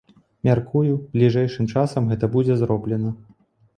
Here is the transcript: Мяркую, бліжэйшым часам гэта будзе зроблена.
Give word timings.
Мяркую, 0.47 0.95
бліжэйшым 1.13 1.67
часам 1.75 2.09
гэта 2.15 2.33
будзе 2.37 2.53
зроблена. 2.63 3.09